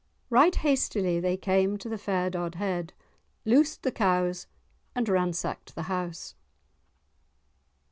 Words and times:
Right 0.31 0.55
hastily 0.55 1.19
they 1.19 1.37
came 1.37 1.77
to 1.77 1.87
the 1.87 1.99
fair 1.99 2.31
Dodhead, 2.31 2.91
loosed 3.45 3.83
the 3.83 3.91
cows 3.91 4.47
and 4.95 5.07
ransacked 5.07 5.75
the 5.75 5.83
house. 5.93 6.33